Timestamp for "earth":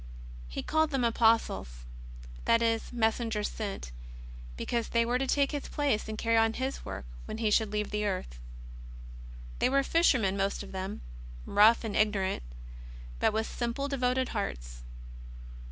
8.07-8.39